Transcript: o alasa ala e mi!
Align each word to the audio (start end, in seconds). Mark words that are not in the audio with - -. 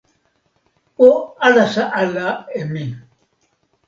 o 1.07 1.09
alasa 1.47 1.83
ala 2.01 2.27
e 2.59 2.61
mi! 2.71 2.85